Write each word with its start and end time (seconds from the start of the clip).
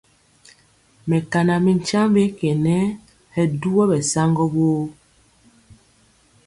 Mɛkana 1.07 1.53
mi 1.63 1.71
nkyambe 1.77 2.23
ke 2.37 2.49
nɛ, 2.65 2.77
hɛ 3.35 3.43
duwɔ 3.59 3.83
ɓɛ 3.89 3.97
saŋgɔ 4.11 4.43
woo. 4.53 4.83